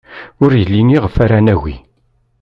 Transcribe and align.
Ur 0.43 0.51
yelli 0.59 0.81
iɣef 0.93 1.15
ara 1.23 1.39
nagi. 1.45 1.75